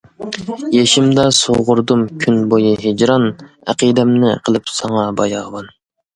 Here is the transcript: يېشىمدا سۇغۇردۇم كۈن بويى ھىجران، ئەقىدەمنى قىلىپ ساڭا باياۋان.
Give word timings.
يېشىمدا 0.75 1.25
سۇغۇردۇم 1.39 2.01
كۈن 2.23 2.39
بويى 2.55 2.73
ھىجران، 2.87 3.29
ئەقىدەمنى 3.43 4.35
قىلىپ 4.49 4.75
ساڭا 4.81 5.07
باياۋان. 5.23 5.71